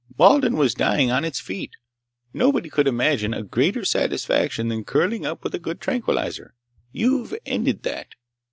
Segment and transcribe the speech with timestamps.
[0.17, 1.73] Walden was dying on its feet.
[2.33, 6.55] Nobody could imagine a greater satisfaction than curling up with a good tranquilizer!
[6.91, 8.15] You've ended that!